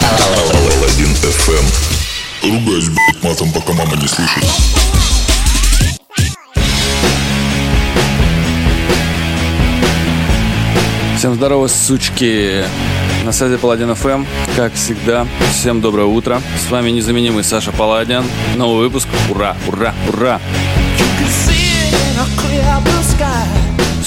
Алладин 0.00 1.12
FM. 1.22 1.64
Ругаюсь, 2.42 2.88
блядь, 2.88 3.22
матом, 3.22 3.52
пока 3.52 3.72
мама 3.72 3.96
не 3.96 4.08
слышит. 4.08 4.44
Всем 11.16 11.34
здорово, 11.34 11.68
сучки! 11.68 12.64
На 13.24 13.30
связи 13.30 13.56
Паладин 13.56 13.94
ФМ, 13.94 14.24
как 14.56 14.74
всегда. 14.74 15.24
Всем 15.52 15.80
доброе 15.80 16.06
утро. 16.06 16.42
С 16.66 16.70
вами 16.70 16.90
незаменимый 16.90 17.44
Саша 17.44 17.70
Паладин. 17.70 18.24
Новый 18.56 18.88
выпуск. 18.88 19.06
Ура, 19.30 19.56
ура, 19.68 19.94
ура! 20.08 20.40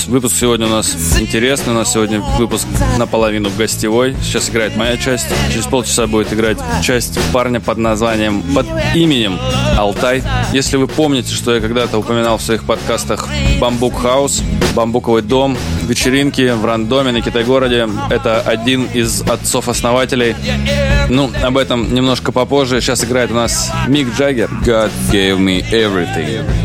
Выпуск 0.08 0.36
сегодня 0.38 0.68
у 0.68 0.70
нас 0.70 0.96
интересный. 1.20 1.74
У 1.74 1.76
нас 1.76 1.94
сегодня 1.94 2.20
выпуск 2.20 2.68
наполовину 2.98 3.50
гостевой. 3.58 4.16
Сейчас 4.22 4.50
играет 4.50 4.76
моя 4.76 4.98
часть. 4.98 5.26
Через 5.52 5.66
полчаса 5.66 6.06
будет 6.06 6.32
играть 6.34 6.58
часть 6.84 7.18
парня 7.32 7.60
под 7.60 7.78
названием, 7.78 8.44
под 8.54 8.68
именем 8.94 9.40
Алтай. 9.78 10.22
Если 10.54 10.78
вы 10.78 10.88
помните, 10.88 11.34
что 11.34 11.56
я 11.56 11.62
когда-то 11.62 11.98
упоминал 11.98 12.38
в 12.38 12.42
своих 12.42 12.66
подкастах 12.66 13.28
Бамбук 13.60 14.02
Хаус, 14.02 14.44
Бамбуковый 14.76 15.22
дом, 15.22 15.58
вечеринки 15.88 16.52
в 16.52 16.66
рандоме 16.66 17.12
на 17.12 17.22
Китай-городе. 17.22 17.88
Это 18.10 18.42
один 18.42 18.86
из 18.94 19.22
отцов-основателей. 19.22 20.36
Ну, 21.10 21.32
об 21.42 21.58
этом 21.58 21.94
немножко 21.94 22.32
попозже. 22.32 22.82
Сейчас 22.82 23.04
играет 23.04 23.32
у 23.32 23.36
нас 23.36 23.72
Мик 23.88 24.08
Джаггер. 24.18 24.50
God 24.64 24.92
gave 25.12 25.40
me 25.40 25.64
everything. 25.72 26.65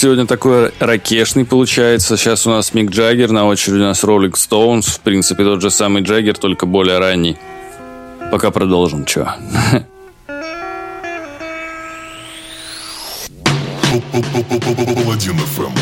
Сегодня 0.00 0.26
такой 0.26 0.70
ракешный 0.78 1.44
получается. 1.44 2.16
Сейчас 2.16 2.46
у 2.46 2.50
нас 2.50 2.72
Мик 2.72 2.92
Джаггер, 2.92 3.32
на 3.32 3.48
очереди 3.48 3.80
у 3.80 3.86
нас 3.86 4.04
Роллинг 4.04 4.36
Стоунс. 4.36 4.86
В 4.86 5.00
принципе, 5.00 5.42
тот 5.42 5.60
же 5.60 5.72
самый 5.72 6.04
Джаггер, 6.04 6.38
только 6.38 6.66
более 6.66 7.00
ранний. 7.00 7.36
Пока 8.30 8.52
продолжим, 8.52 9.04
чё. 9.04 9.26
Паладин 14.94 15.34
FM. 15.34 15.77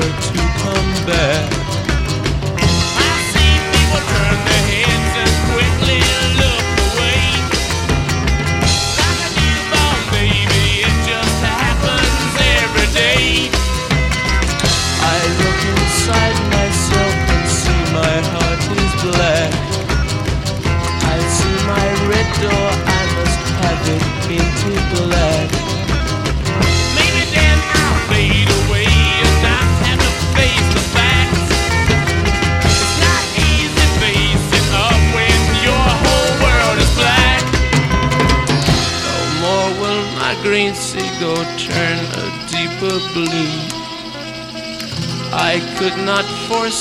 words. 0.00 0.29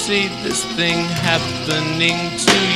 Foresee 0.09 0.27
this 0.41 0.65
thing 0.75 1.05
happening 1.21 2.17
to 2.37 2.68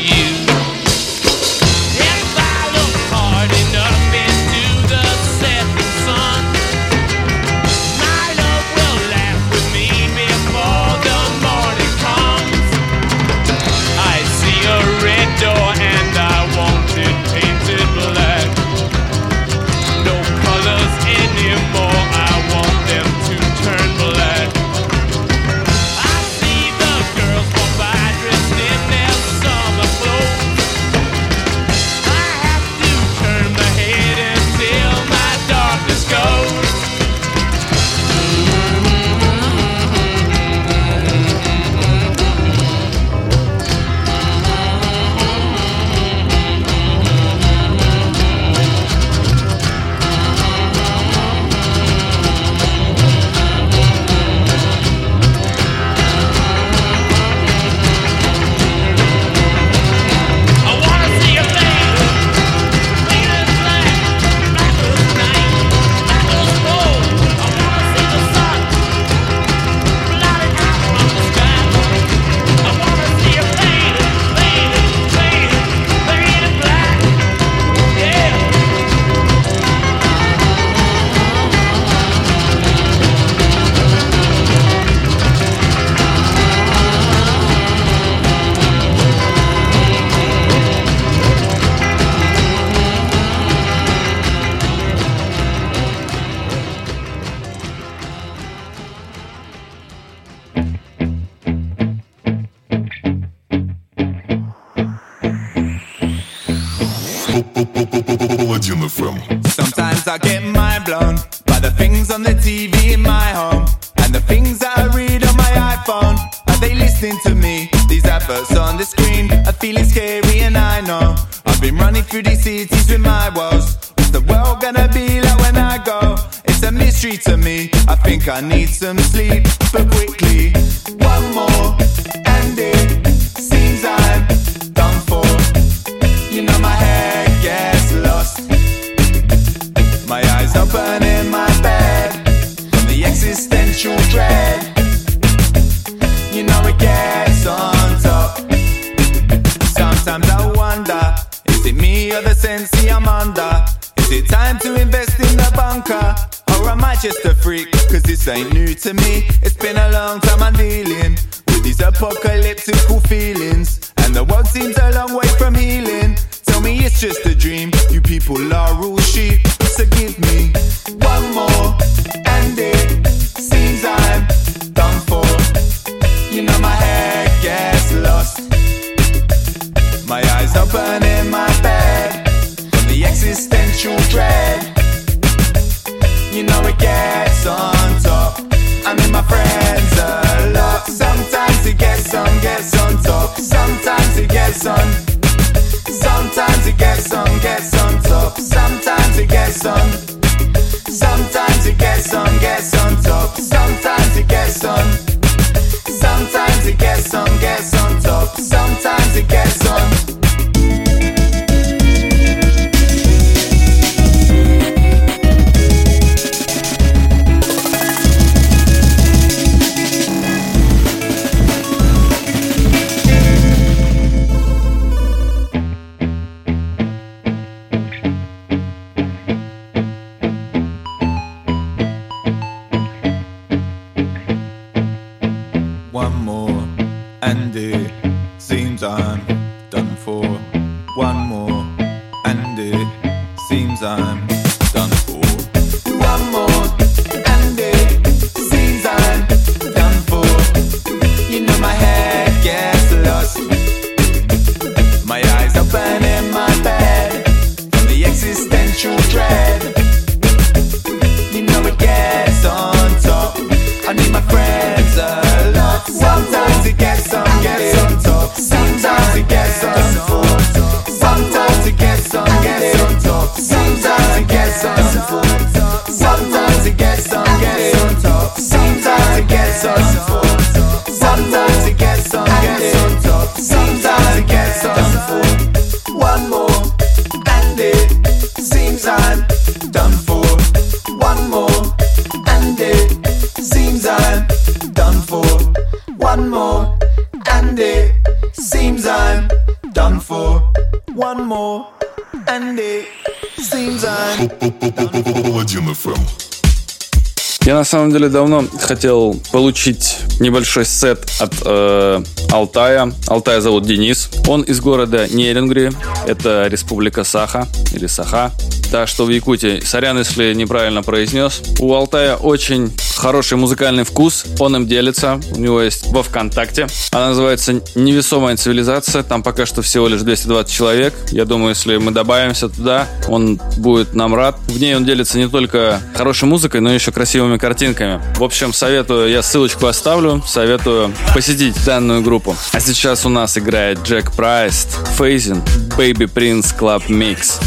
самом 307.74 307.92
деле 307.92 308.08
давно 308.08 308.46
хотел 308.62 309.20
получить 309.32 309.98
небольшой 310.20 310.63
сет 310.63 311.10
от 311.20 311.34
э, 311.44 312.03
Алтая. 312.32 312.94
Алтая 313.08 313.42
зовут 313.42 313.65
Денис. 313.65 314.12
Он 314.27 314.44
из 314.44 314.62
города 314.62 315.08
Нерингри. 315.08 315.72
Это 316.06 316.46
республика 316.48 317.03
Саха 317.03 317.48
или 317.74 317.88
Саха. 317.88 318.32
Так 318.74 318.88
что 318.88 319.06
в 319.06 319.10
Якутии, 319.10 319.60
сорян, 319.60 320.00
если 320.00 320.34
неправильно 320.34 320.82
произнес. 320.82 321.44
У 321.60 321.75
Алтая 321.75 322.15
очень 322.15 322.72
хороший 322.98 323.38
музыкальный 323.38 323.84
вкус. 323.84 324.25
Он 324.39 324.56
им 324.56 324.68
делится. 324.68 325.22
У 325.36 325.39
него 325.39 325.62
есть 325.62 325.86
во 325.92 326.01
ВКонтакте. 326.01 326.65
Она 326.92 327.10
называется 327.10 327.62
«Невесомая 327.75 328.36
цивилизация». 328.36 329.03
Там 329.03 329.22
пока 329.22 329.46
что 329.46 329.62
всего 329.62 329.88
лишь 329.88 330.01
220 330.01 330.51
человек. 330.51 330.96
Я 331.12 331.25
думаю, 331.25 331.50
если 331.50 331.77
мы 331.77 331.92
добавимся 331.92 332.50
туда, 332.50 332.88
он 333.08 333.39
будет 333.58 333.94
нам 333.94 334.15
рад. 334.15 334.39
В 334.48 334.60
ней 334.60 334.75
он 334.75 334.86
делится 334.86 335.20
не 335.20 335.30
только 335.30 335.80
хорошей 335.94 336.27
музыкой, 336.27 336.60
но 336.60 336.74
еще 336.74 336.92
красивыми 336.92 337.38
картинками. 337.38 338.01
В 338.18 338.24
общем, 338.24 338.53
советую, 338.53 339.12
я 339.12 339.22
ссылочку 339.22 339.68
оставлю, 339.68 340.24
советую 340.25 340.92
посетить 341.13 341.63
данную 341.63 342.01
группу. 342.01 342.36
А 342.53 342.60
сейчас 342.60 343.06
у 343.06 343.10
нас 343.10 343.38
играет 343.38 343.84
Джек 343.84 344.13
Прайс, 344.13 344.68
Фейзин, 344.98 345.44
Baby 345.77 346.12
Prince 346.12 346.58
Club 346.58 346.88
Mix. 346.88 347.39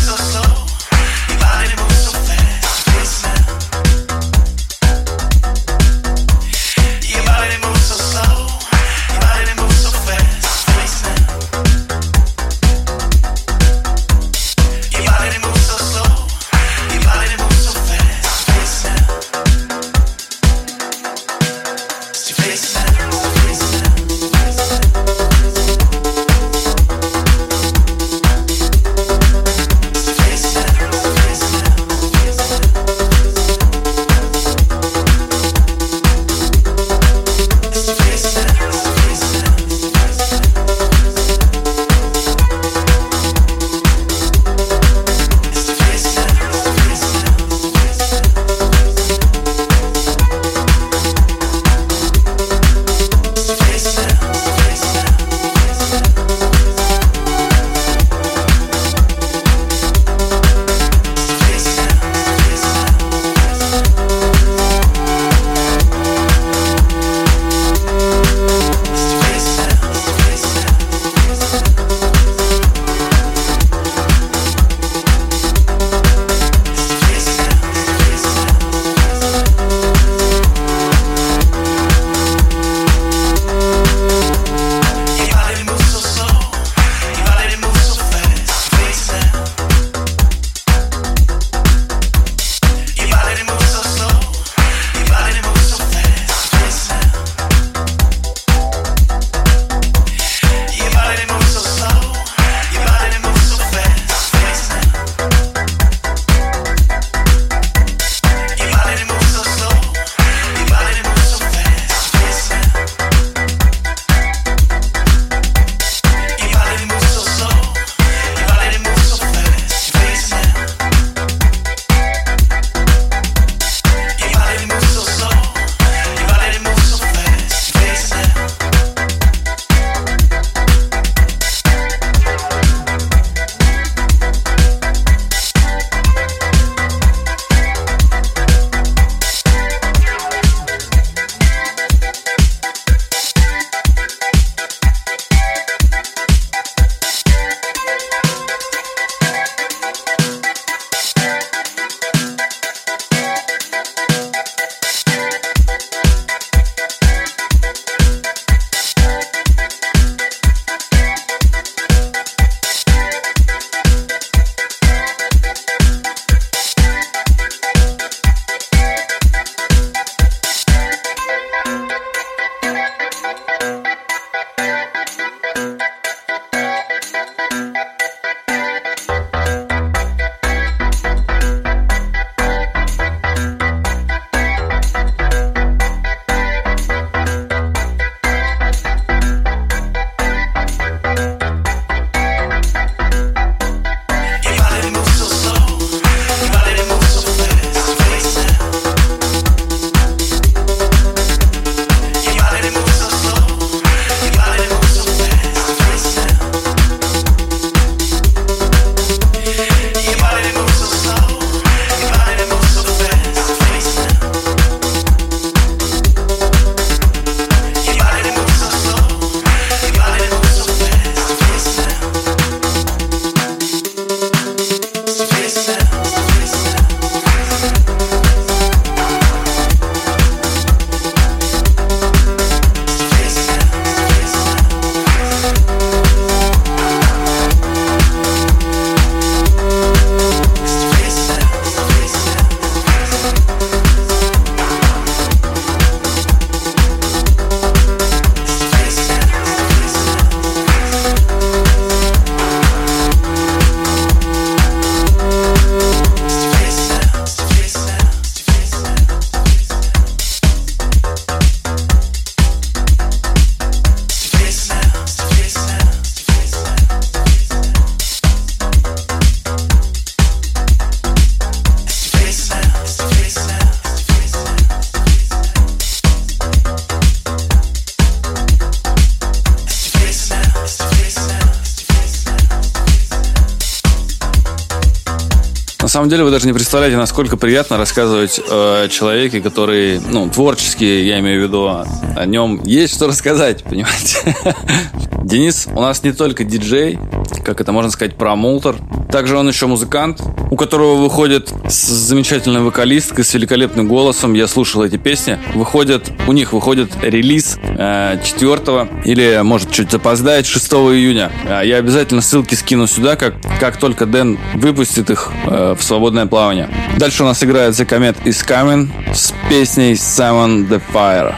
Самом 286.06 286.18
деле 286.18 286.24
вы 286.24 286.30
даже 286.30 286.46
не 286.46 286.52
представляете, 286.52 286.96
насколько 286.96 287.36
приятно 287.36 287.78
рассказывать 287.78 288.40
о 288.48 288.86
человеке, 288.86 289.40
который, 289.40 289.98
ну, 289.98 290.30
творческий, 290.30 291.04
я 291.04 291.18
имею 291.18 291.40
в 291.40 291.48
виду, 291.48 291.66
о 291.66 292.26
нем 292.26 292.62
есть 292.62 292.94
что 292.94 293.08
рассказать, 293.08 293.64
понимаете? 293.64 294.36
Денис 295.24 295.66
у 295.74 295.80
нас 295.80 296.04
не 296.04 296.12
только 296.12 296.44
диджей, 296.44 296.96
как 297.44 297.60
это 297.60 297.72
можно 297.72 297.90
сказать, 297.90 298.14
промоутер, 298.14 298.76
также 299.10 299.36
он 299.36 299.48
еще 299.48 299.66
музыкант, 299.66 300.20
у 300.50 300.56
которого 300.56 300.94
выходит 300.94 301.52
с 301.68 301.86
замечательной 301.88 302.60
вокалисткой, 302.60 303.24
с 303.24 303.34
великолепным 303.34 303.88
голосом. 303.88 304.34
Я 304.34 304.46
слушал 304.46 304.84
эти 304.84 304.98
песни. 304.98 305.40
Выходит, 305.54 306.12
у 306.28 306.32
них 306.32 306.52
выходит 306.52 306.90
релиз 307.02 307.55
4 307.76 308.88
или, 309.04 309.40
может, 309.42 309.70
чуть 309.70 309.90
запоздает, 309.90 310.46
6 310.46 310.72
июня. 310.72 311.30
Э, 311.44 311.62
я 311.64 311.76
обязательно 311.76 312.22
ссылки 312.22 312.54
скину 312.54 312.86
сюда, 312.86 313.16
как, 313.16 313.34
как 313.60 313.76
только 313.76 314.06
Дэн 314.06 314.38
выпустит 314.54 315.10
их 315.10 315.30
э, 315.44 315.74
в 315.78 315.82
свободное 315.82 316.26
плавание. 316.26 316.68
Дальше 316.96 317.22
у 317.22 317.26
нас 317.26 317.42
играет 317.42 317.74
The 317.74 317.86
Comet 317.86 318.22
is 318.24 318.46
Coming 318.46 318.88
с 319.14 319.34
песней 319.48 319.92
Summon 319.92 320.68
the 320.68 320.80
Fire. 320.92 321.34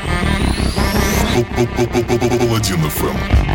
Паладин 2.59 2.79
FM. 2.85 3.48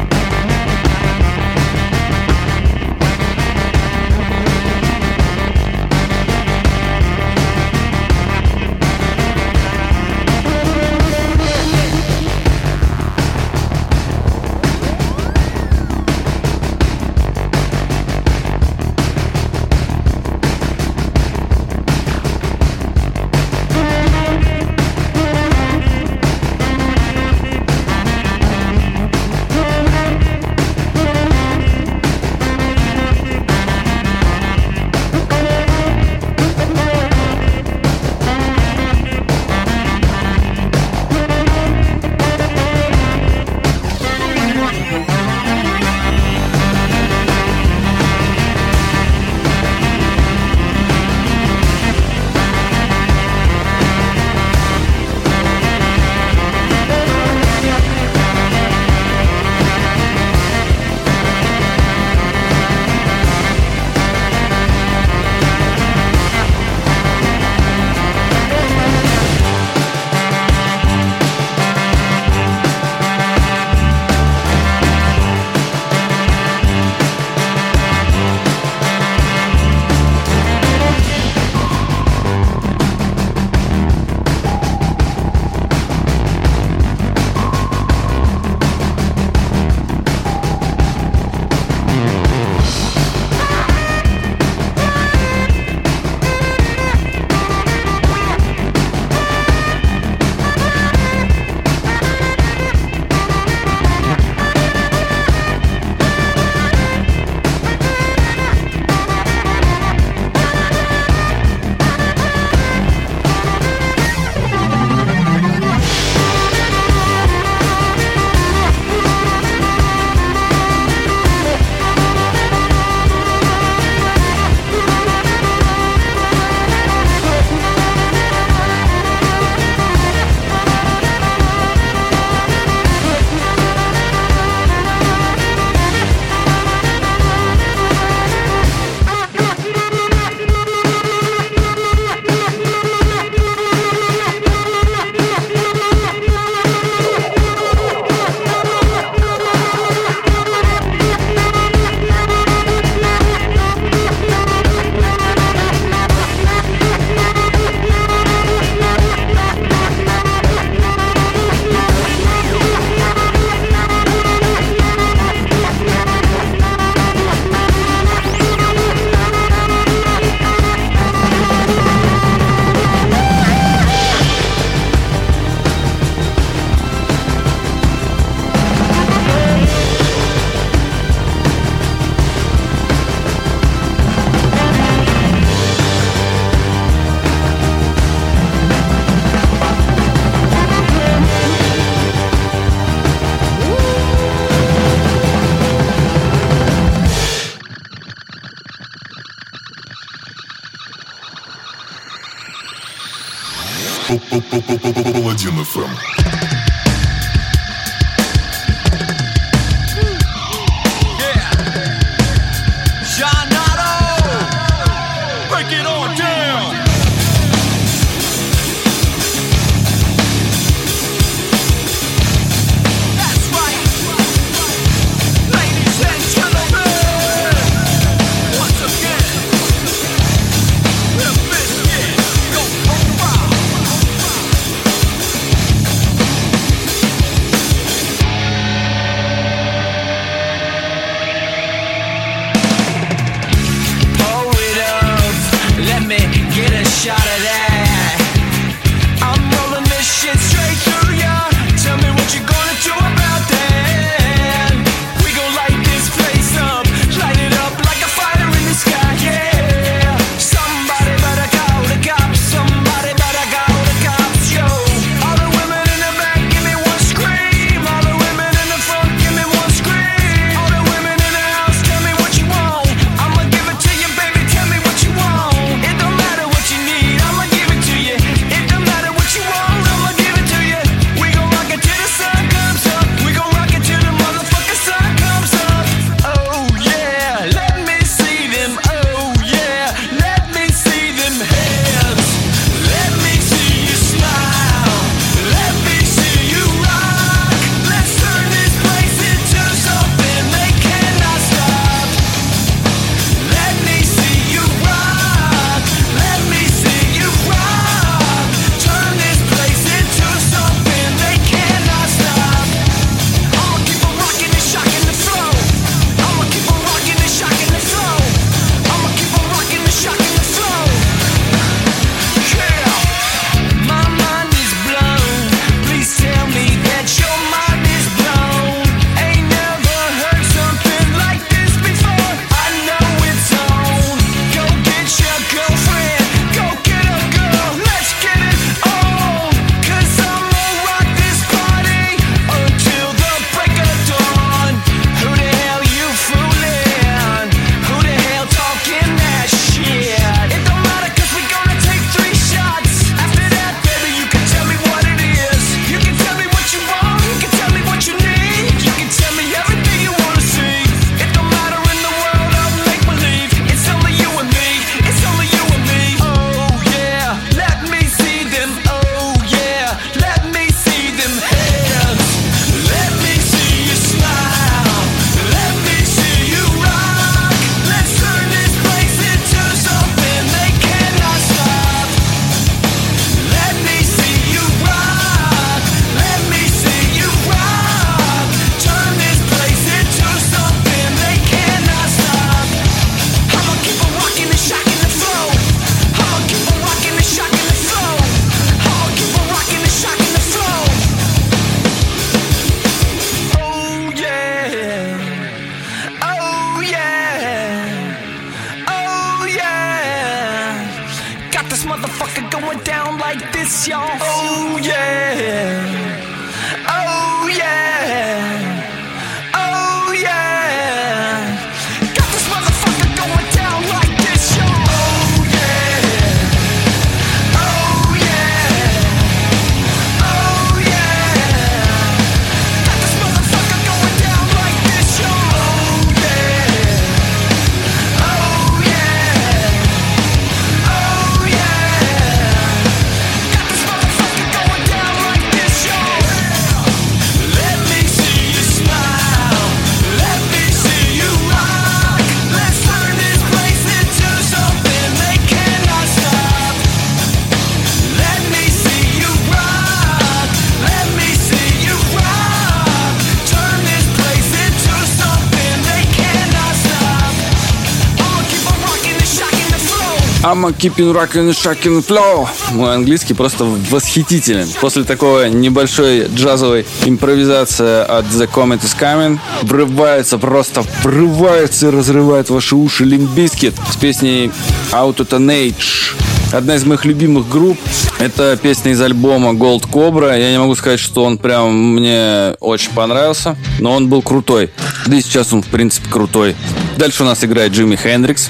I'ma 470.54 470.72
keeping 470.72 471.12
rockin' 471.12 471.52
shocking 471.52 472.06
flow. 472.06 472.48
Мой 472.74 472.94
английский 472.94 473.34
просто 473.34 473.64
восхитителен. 473.64 474.68
После 474.80 475.04
такой 475.04 475.50
небольшой 475.50 476.28
джазовой 476.28 476.86
импровизации 477.06 478.04
от 478.04 478.26
The 478.26 478.48
Comet 478.48 478.80
is 478.82 478.96
Coming 478.96 479.40
врывается, 479.64 480.38
просто 480.38 480.84
врывается 481.02 481.88
и 481.88 481.90
разрывает 481.90 482.52
ваши 482.52 482.76
уши 482.76 483.04
Limp 483.04 483.32
Bizkit 483.32 483.74
с 483.92 483.96
песней 483.96 484.52
Age. 484.92 486.14
Одна 486.54 486.76
из 486.76 486.86
моих 486.86 487.04
любимых 487.06 487.50
групп. 487.50 487.80
Это 488.20 488.56
песня 488.62 488.92
из 488.92 489.02
альбома 489.02 489.54
Gold 489.54 489.90
Cobra. 489.90 490.40
Я 490.40 490.52
не 490.52 490.60
могу 490.60 490.76
сказать, 490.76 491.00
что 491.00 491.24
он 491.24 491.40
прям 491.40 491.96
мне 491.96 492.56
очень 492.60 492.92
понравился, 492.92 493.58
но 493.80 493.94
он 493.94 494.08
был 494.08 494.22
крутой. 494.22 494.70
Да 495.08 495.16
и 495.16 495.22
сейчас 495.22 495.52
он, 495.52 495.64
в 495.64 495.68
принципе, 495.68 496.12
крутой. 496.12 496.56
Дальше 496.98 497.24
у 497.24 497.26
нас 497.26 497.44
играет 497.44 497.72
Джимми 497.72 497.96
Хендрикс. 497.96 498.50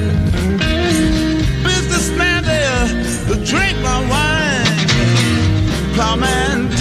Drink 3.35 3.77
my 3.81 3.99
wine. 4.09 4.87
Plowman, 5.95 6.80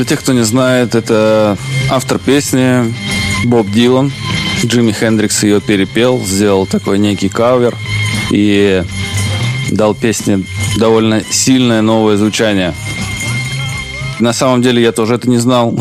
Для 0.00 0.06
тех, 0.06 0.20
кто 0.20 0.32
не 0.32 0.44
знает, 0.44 0.94
это 0.94 1.58
автор 1.90 2.18
песни 2.18 2.90
Боб 3.44 3.70
Дилан. 3.70 4.10
Джимми 4.64 4.92
Хендрикс 4.92 5.42
ее 5.42 5.60
перепел, 5.60 6.24
сделал 6.24 6.66
такой 6.66 6.98
некий 6.98 7.28
кавер 7.28 7.76
и 8.30 8.82
дал 9.70 9.94
песне 9.94 10.42
довольно 10.78 11.22
сильное 11.30 11.82
новое 11.82 12.16
звучание. 12.16 12.72
На 14.20 14.32
самом 14.32 14.62
деле 14.62 14.80
я 14.80 14.92
тоже 14.92 15.16
это 15.16 15.28
не 15.28 15.36
знал. 15.36 15.78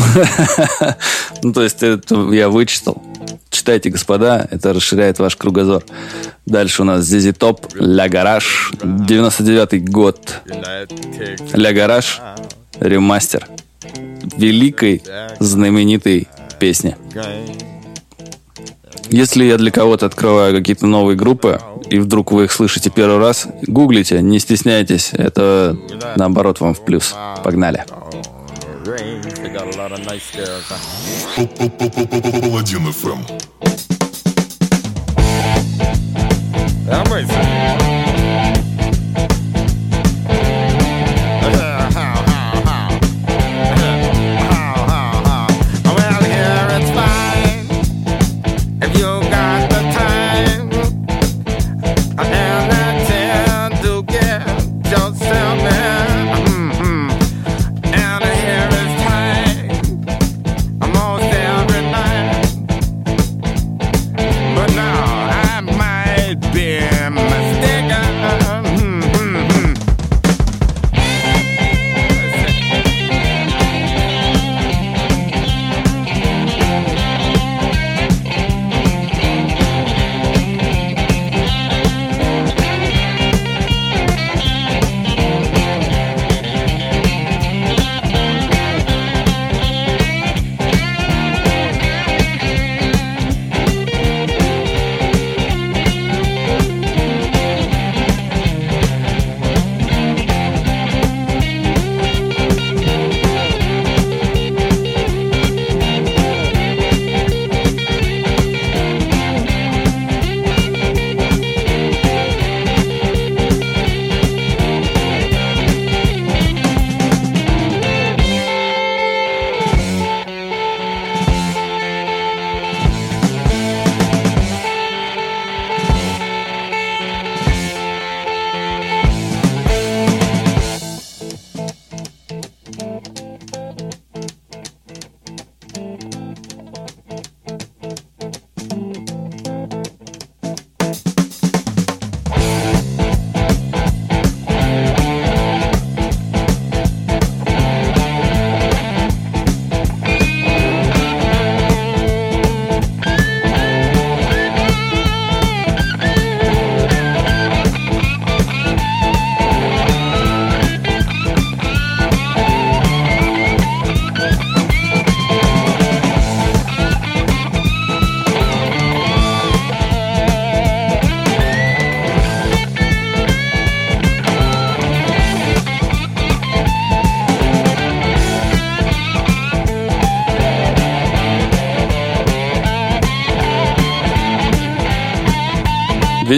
Ну, 1.41 1.53
то 1.53 1.63
есть 1.63 1.82
это 1.82 2.29
я 2.34 2.49
вычитал. 2.49 3.01
Читайте, 3.49 3.89
господа, 3.89 4.45
это 4.51 4.73
расширяет 4.73 5.19
ваш 5.19 5.38
кругозор. 5.38 5.86
Дальше 6.45 6.82
у 6.82 6.86
нас 6.86 7.05
Зизи 7.05 7.32
Топ, 7.32 7.67
Ля 7.75 8.10
Гараж, 8.10 8.73
99 8.84 9.89
год. 9.89 10.41
Ля 11.53 11.71
Гараж, 11.71 12.19
ремастер 12.82 13.47
великой, 14.38 15.02
знаменитой 15.39 16.28
песни. 16.60 16.96
Если 19.10 19.44
я 19.46 19.58
для 19.58 19.72
кого-то 19.72 20.06
открываю 20.06 20.56
какие-то 20.56 20.86
новые 20.86 21.18
группы, 21.18 21.60
и 21.89 21.98
вдруг 21.98 22.32
вы 22.32 22.46
их 22.46 22.52
слышите 22.52 22.92
первый 22.92 23.18
раз, 23.18 23.48
гуглите, 23.63 24.22
не 24.22 24.39
стесняйтесь, 24.39 25.12
это 25.13 25.76
наоборот 26.15 26.60
вам 26.60 26.74
в 26.74 26.86
плюс. 26.86 27.15
Погнали. 27.44 27.84
Паладин. 37.30 37.88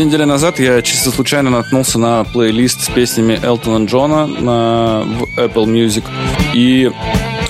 Две 0.01 0.07
недели 0.07 0.23
назад 0.23 0.59
я 0.59 0.81
чисто 0.81 1.11
случайно 1.11 1.51
наткнулся 1.51 1.99
на 1.99 2.23
плейлист 2.23 2.81
с 2.81 2.89
песнями 2.89 3.39
Элтона 3.43 3.85
Джона 3.85 4.25
на, 4.25 5.03
в 5.05 5.39
Apple 5.39 5.65
Music. 5.65 6.03
И 6.55 6.91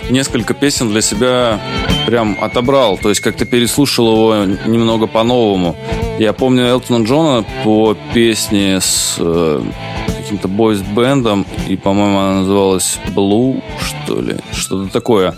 несколько 0.09 0.53
песен 0.53 0.89
для 0.89 0.99
себя 0.99 1.61
прям 2.05 2.37
отобрал. 2.41 2.97
То 2.97 3.07
есть 3.07 3.21
как-то 3.21 3.45
переслушал 3.45 4.11
его 4.11 4.57
немного 4.65 5.07
по-новому. 5.07 5.77
Я 6.19 6.33
помню 6.33 6.65
Элтона 6.65 7.05
Джона 7.05 7.45
по 7.63 7.95
песне 8.13 8.81
с 8.81 9.15
э, 9.17 9.63
каким-то 10.17 10.49
бойс-бендом. 10.49 11.45
И, 11.69 11.77
по-моему, 11.77 12.19
она 12.19 12.33
называлась 12.41 12.99
Blue, 13.15 13.63
что 13.79 14.19
ли. 14.19 14.35
Что-то 14.51 14.91
такое. 14.91 15.35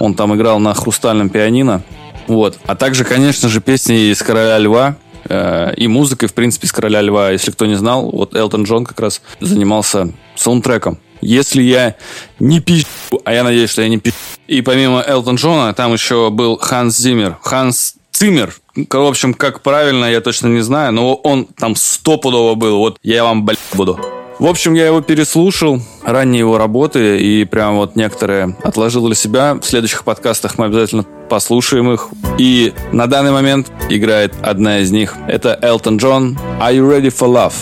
Он 0.00 0.14
там 0.14 0.34
играл 0.34 0.60
на 0.60 0.72
хрустальном 0.72 1.28
пианино. 1.28 1.82
Вот. 2.26 2.58
А 2.64 2.74
также, 2.74 3.04
конечно 3.04 3.50
же, 3.50 3.60
песни 3.60 4.10
из 4.10 4.22
«Короля 4.22 4.56
льва», 4.56 4.96
и 5.28 5.88
музыкой, 5.88 6.28
в 6.28 6.34
принципе, 6.34 6.66
из 6.66 6.72
«Короля 6.72 7.02
льва». 7.02 7.30
Если 7.30 7.50
кто 7.50 7.66
не 7.66 7.74
знал, 7.74 8.10
вот 8.10 8.34
Элтон 8.34 8.64
Джон 8.64 8.84
как 8.84 9.00
раз 9.00 9.22
занимался 9.40 10.12
саундтреком. 10.36 10.98
Если 11.20 11.62
я 11.62 11.96
не 12.38 12.60
пищу, 12.60 12.86
а 13.24 13.32
я 13.32 13.42
надеюсь, 13.42 13.70
что 13.70 13.82
я 13.82 13.88
не 13.88 13.98
пищу. 13.98 14.16
И 14.46 14.62
помимо 14.62 15.02
Элтон 15.06 15.36
Джона, 15.36 15.74
там 15.74 15.92
еще 15.92 16.30
был 16.30 16.56
Ханс 16.58 16.96
Зиммер. 16.96 17.38
Ханс 17.42 17.96
Циммер. 18.12 18.54
В 18.74 18.96
общем, 18.96 19.34
как 19.34 19.62
правильно, 19.62 20.04
я 20.06 20.20
точно 20.20 20.46
не 20.48 20.60
знаю, 20.60 20.92
но 20.92 21.14
он 21.14 21.46
там 21.46 21.76
стопудово 21.76 22.54
был. 22.54 22.78
Вот 22.78 22.98
я 23.02 23.24
вам, 23.24 23.44
блядь, 23.44 23.58
буду. 23.74 24.17
В 24.38 24.46
общем, 24.46 24.74
я 24.74 24.86
его 24.86 25.00
переслушал, 25.00 25.80
ранние 26.04 26.40
его 26.40 26.58
работы, 26.58 27.20
и 27.20 27.44
прям 27.44 27.76
вот 27.76 27.96
некоторые 27.96 28.56
отложил 28.62 29.04
для 29.06 29.16
себя. 29.16 29.54
В 29.54 29.64
следующих 29.64 30.04
подкастах 30.04 30.58
мы 30.58 30.66
обязательно 30.66 31.04
послушаем 31.28 31.90
их. 31.90 32.08
И 32.38 32.72
на 32.92 33.08
данный 33.08 33.32
момент 33.32 33.72
играет 33.88 34.34
одна 34.40 34.78
из 34.78 34.92
них. 34.92 35.16
Это 35.26 35.58
Элтон 35.60 35.96
Джон. 35.96 36.38
Are 36.60 36.72
you 36.72 36.88
ready 36.88 37.10
for 37.10 37.28
love? 37.28 37.52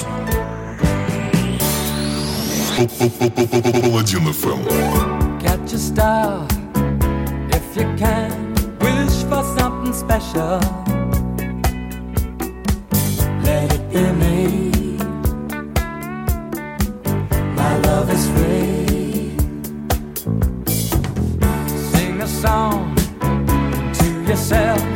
Паладин 3.82 4.28
FM. 4.28 5.40
Catch 5.40 5.72
a 5.72 5.78
star 5.78 6.46
if 7.50 7.74
you 7.74 7.86
can. 7.96 8.54
Wish 8.80 9.24
for 9.30 9.42
something 9.58 9.94
special. 9.94 10.60
Let 13.42 13.72
it 13.72 13.90
be 13.90 14.05
to 22.46 24.22
yourself. 24.28 24.95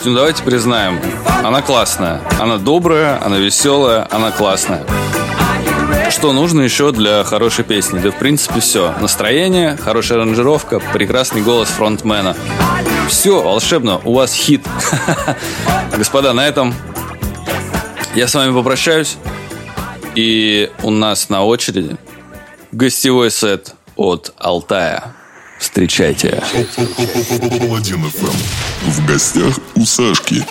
Слушайте, 0.00 0.10
ну 0.12 0.16
давайте 0.16 0.42
признаем, 0.44 0.98
она 1.44 1.60
классная. 1.60 2.22
Она 2.38 2.56
добрая, 2.56 3.22
она 3.22 3.36
веселая, 3.36 4.08
она 4.10 4.30
классная. 4.30 4.86
Что 6.08 6.32
нужно 6.32 6.62
еще 6.62 6.90
для 6.90 7.22
хорошей 7.22 7.66
песни? 7.66 7.98
Да, 7.98 8.10
в 8.10 8.18
принципе, 8.18 8.60
все. 8.60 8.94
Настроение, 8.98 9.76
хорошая 9.76 10.16
аранжировка, 10.16 10.80
прекрасный 10.94 11.42
голос 11.42 11.68
фронтмена. 11.68 12.34
Все, 13.10 13.42
волшебно, 13.42 14.00
у 14.04 14.14
вас 14.14 14.32
хит. 14.32 14.62
Господа, 15.98 16.32
на 16.32 16.48
этом 16.48 16.74
я 18.14 18.26
с 18.26 18.34
вами 18.34 18.54
попрощаюсь. 18.54 19.18
И 20.14 20.70
у 20.82 20.88
нас 20.88 21.28
на 21.28 21.44
очереди 21.44 21.98
гостевой 22.72 23.30
сет 23.30 23.74
от 23.96 24.32
Алтая. 24.38 25.12
Встречайте. 25.60 26.42
В 28.86 29.06
гостях 29.06 29.58
у 29.74 29.84
Сашки. 29.84 30.42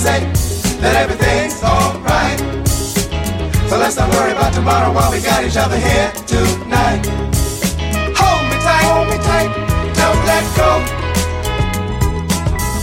say 0.00 0.24
that 0.80 0.96
everything's 0.96 1.60
alright. 1.62 2.40
So 3.68 3.76
let's 3.76 3.96
not 3.96 4.08
worry 4.16 4.32
about 4.32 4.54
tomorrow 4.54 4.90
while 4.96 5.12
we 5.12 5.20
got 5.20 5.44
each 5.44 5.58
other 5.58 5.76
here 5.76 6.08
tonight. 6.24 7.04
Hold 8.16 8.44
me 8.48 8.56
tight, 8.64 8.84
hold 8.88 9.08
me 9.12 9.18
tight, 9.20 9.52
don't 10.00 10.22
let 10.24 10.44
go. 10.56 10.70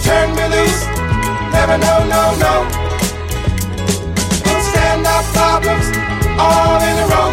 Turn 0.06 0.30
me 0.38 0.46
loose, 0.46 0.86
never 1.58 1.82
no, 1.82 2.06
no, 2.06 2.22
no. 2.38 2.54
We'll 4.46 4.64
stand 4.70 5.02
our 5.10 5.26
problems 5.34 5.90
all 6.38 6.78
in 6.86 6.96
a 7.02 7.08
row. 7.10 7.30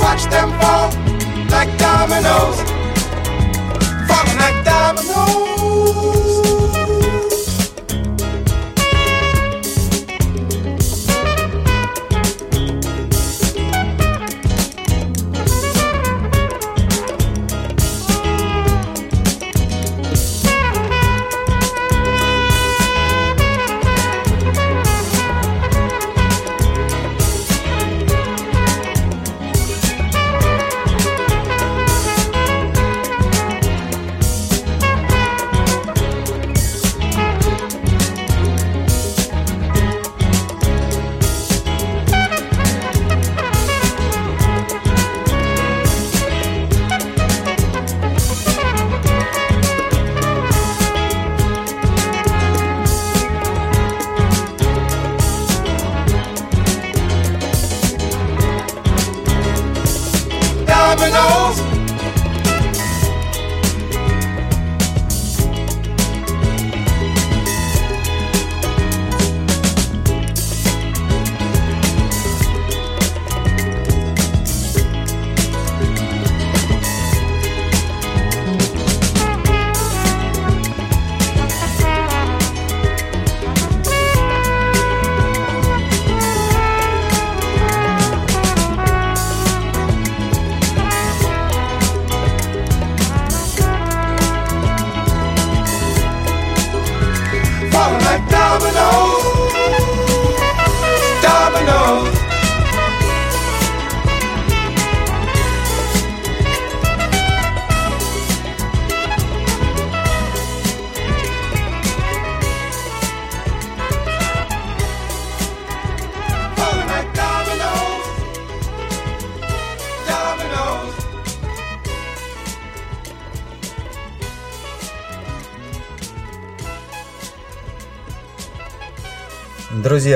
Watch 0.00 0.24
them 0.32 0.48
fall. 0.60 0.95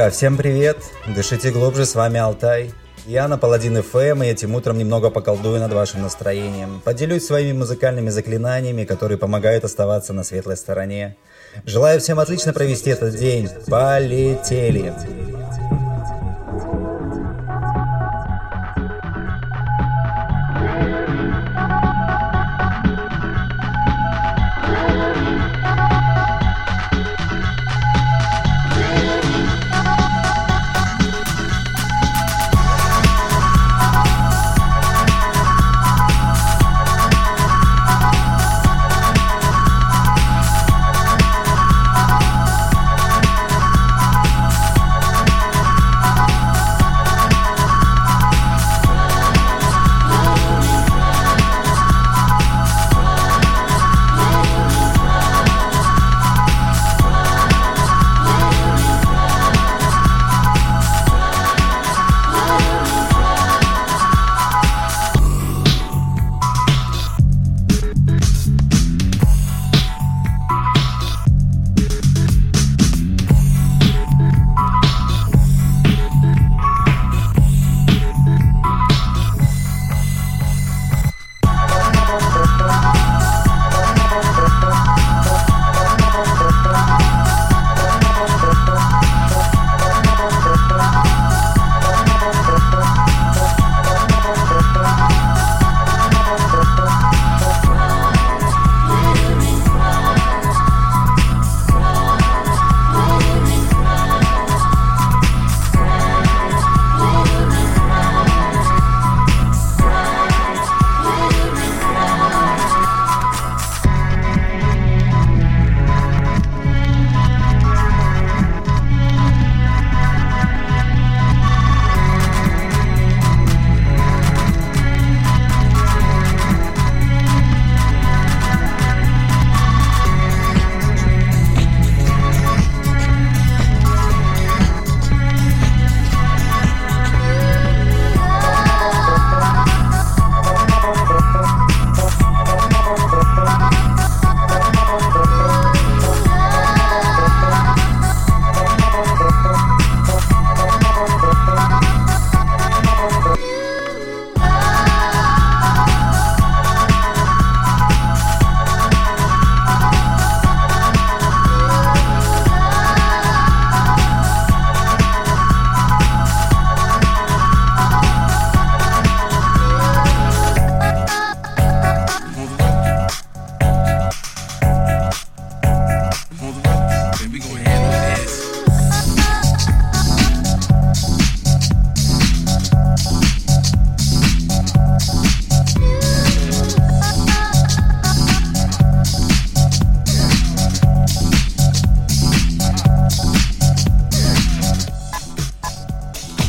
Друзья, 0.00 0.16
всем 0.16 0.38
привет! 0.38 0.78
Дышите 1.14 1.50
глубже, 1.50 1.84
с 1.84 1.94
вами 1.94 2.18
Алтай. 2.18 2.72
Я 3.04 3.28
на 3.28 3.36
Паладин 3.36 3.82
ФМ, 3.82 4.22
и 4.22 4.28
этим 4.28 4.54
утром 4.54 4.78
немного 4.78 5.10
поколдую 5.10 5.60
над 5.60 5.74
вашим 5.74 6.00
настроением. 6.00 6.80
Поделюсь 6.82 7.26
своими 7.26 7.52
музыкальными 7.52 8.08
заклинаниями, 8.08 8.84
которые 8.84 9.18
помогают 9.18 9.62
оставаться 9.64 10.14
на 10.14 10.24
светлой 10.24 10.56
стороне. 10.56 11.16
Желаю 11.66 12.00
всем 12.00 12.18
отлично 12.18 12.54
провести 12.54 12.88
этот 12.88 13.14
день. 13.14 13.50
Полетели! 13.66 14.94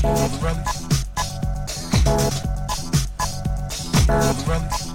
Brother. 0.02 0.64
Brother. 4.46 4.91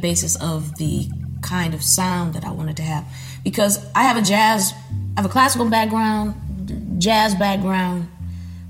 Basis 0.00 0.36
of 0.36 0.76
the 0.76 1.08
kind 1.42 1.74
of 1.74 1.82
sound 1.82 2.34
that 2.34 2.44
I 2.44 2.50
wanted 2.50 2.76
to 2.78 2.82
have 2.82 3.06
because 3.44 3.84
I 3.94 4.02
have 4.02 4.16
a 4.16 4.22
jazz, 4.22 4.72
I 5.16 5.20
have 5.20 5.26
a 5.26 5.32
classical 5.32 5.68
background, 5.68 7.00
jazz 7.00 7.34
background, 7.34 8.08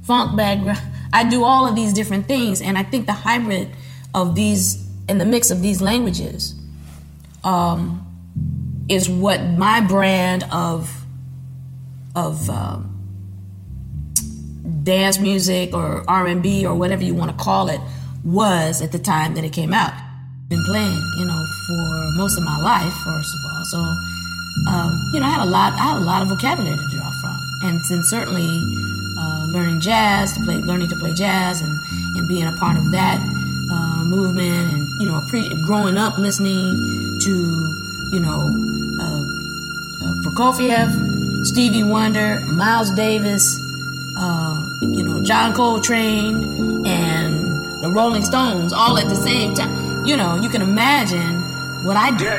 funk 0.02 0.36
background. 0.36 0.80
I 1.12 1.28
do 1.28 1.44
all 1.44 1.66
of 1.66 1.74
these 1.74 1.92
different 1.92 2.26
things, 2.26 2.60
and 2.60 2.76
I 2.76 2.82
think 2.82 3.06
the 3.06 3.12
hybrid 3.12 3.70
of 4.14 4.34
these 4.34 4.86
and 5.08 5.20
the 5.20 5.24
mix 5.24 5.50
of 5.50 5.62
these 5.62 5.80
languages 5.80 6.54
um, 7.44 8.04
is 8.88 9.08
what 9.08 9.42
my 9.42 9.80
brand 9.80 10.44
of 10.52 11.04
of 12.14 12.48
um, 12.50 12.96
dance 14.82 15.18
music 15.18 15.74
or 15.74 16.04
R&B 16.08 16.66
or 16.66 16.74
whatever 16.74 17.04
you 17.04 17.14
want 17.14 17.30
to 17.30 17.44
call 17.44 17.68
it 17.68 17.80
was 18.24 18.80
at 18.80 18.92
the 18.92 18.98
time 18.98 19.34
that 19.34 19.44
it 19.44 19.52
came 19.52 19.74
out. 19.74 19.92
Been 20.48 20.62
playing, 20.64 21.02
you 21.18 21.24
know, 21.24 21.44
for 21.66 22.10
most 22.14 22.38
of 22.38 22.44
my 22.44 22.56
life, 22.60 22.92
first 23.04 23.34
of 23.34 23.40
all. 23.50 23.64
So, 23.64 23.78
um, 24.70 25.10
you 25.12 25.18
know, 25.18 25.26
I 25.26 25.30
had 25.30 25.42
a 25.42 25.50
lot, 25.50 25.72
I 25.72 25.78
had 25.78 25.96
a 25.96 26.04
lot 26.04 26.22
of 26.22 26.28
vocabulary 26.28 26.76
to 26.76 26.88
draw 26.88 27.10
from, 27.20 27.36
and 27.64 27.80
then 27.90 28.04
certainly 28.04 28.46
uh, 29.18 29.46
learning 29.50 29.80
jazz, 29.80 30.34
to 30.34 30.44
play, 30.44 30.58
learning 30.58 30.88
to 30.90 30.96
play 30.96 31.12
jazz, 31.14 31.62
and 31.62 31.72
and 32.16 32.28
being 32.28 32.46
a 32.46 32.52
part 32.52 32.76
of 32.76 32.92
that 32.92 33.18
uh, 33.72 34.04
movement, 34.04 34.72
and 34.72 34.86
you 35.00 35.06
know, 35.06 35.20
pre- 35.28 35.52
growing 35.64 35.98
up 35.98 36.16
listening 36.16 37.18
to, 37.22 37.32
you 38.12 38.20
know, 38.20 38.46
uh, 39.00 39.22
uh, 40.06 40.14
Prokofiev, 40.22 41.44
Stevie 41.44 41.82
Wonder, 41.82 42.38
Miles 42.52 42.92
Davis, 42.92 43.58
uh, 44.16 44.64
you 44.80 45.02
know, 45.02 45.24
John 45.24 45.54
Coltrane, 45.54 46.86
and 46.86 47.34
the 47.82 47.90
Rolling 47.92 48.24
Stones, 48.24 48.72
all 48.72 48.96
at 48.96 49.08
the 49.08 49.16
same 49.16 49.52
time 49.52 49.85
you 50.06 50.16
know, 50.16 50.36
you 50.36 50.48
can 50.48 50.62
imagine 50.62 51.42
what 51.84 51.96
I 51.96 52.10
did. 52.12 52.20
Yeah, 52.20 52.38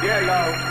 Yeah, 0.00 0.20
yo. 0.20 0.67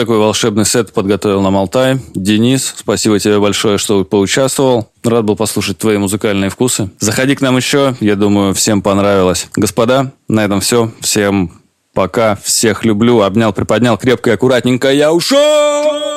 Такой 0.00 0.16
волшебный 0.16 0.64
сет 0.64 0.94
подготовил 0.94 1.42
нам 1.42 1.58
Алтай. 1.58 1.98
Денис, 2.14 2.74
спасибо 2.74 3.18
тебе 3.18 3.38
большое, 3.38 3.76
что 3.76 4.02
поучаствовал. 4.02 4.88
Рад 5.04 5.26
был 5.26 5.36
послушать 5.36 5.76
твои 5.76 5.98
музыкальные 5.98 6.48
вкусы. 6.48 6.90
Заходи 7.00 7.34
к 7.34 7.42
нам 7.42 7.56
еще, 7.58 7.94
я 8.00 8.16
думаю, 8.16 8.54
всем 8.54 8.80
понравилось. 8.80 9.48
Господа, 9.56 10.12
на 10.26 10.42
этом 10.42 10.60
все. 10.60 10.90
Всем 11.00 11.52
пока, 11.92 12.38
всех 12.42 12.86
люблю, 12.86 13.20
обнял, 13.20 13.52
приподнял 13.52 13.98
крепко 13.98 14.30
и 14.30 14.32
аккуратненько. 14.32 14.90
Я 14.90 15.12
ушел! 15.12 16.09